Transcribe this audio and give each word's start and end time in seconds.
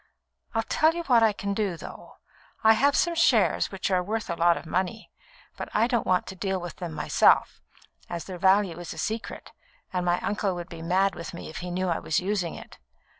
I'll 0.55 0.63
tell 0.63 0.95
you 0.95 1.03
what 1.03 1.21
I 1.21 1.31
can 1.31 1.53
do, 1.53 1.77
though. 1.77 2.15
I 2.63 2.73
have 2.73 2.95
some 2.95 3.13
shares 3.13 3.71
which 3.71 3.91
are 3.91 4.01
worth 4.01 4.31
a 4.31 4.35
lot 4.35 4.57
of 4.57 4.65
money, 4.65 5.11
but 5.55 5.69
I 5.75 5.85
don't 5.85 6.07
want 6.07 6.25
to 6.25 6.35
deal 6.35 6.59
with 6.59 6.77
them 6.77 6.91
myself, 6.93 7.61
as 8.09 8.25
their 8.25 8.39
value 8.39 8.79
is 8.79 8.95
a 8.95 8.97
secret, 8.97 9.51
and 9.93 10.03
my 10.03 10.19
uncle 10.21 10.55
would 10.55 10.69
be 10.69 10.81
mad 10.81 11.13
with 11.13 11.35
me 11.35 11.51
if 11.51 11.57
he 11.59 11.69
knew 11.69 11.87
I 11.89 11.99
was 11.99 12.19
using 12.19 12.55
it. 12.55 12.79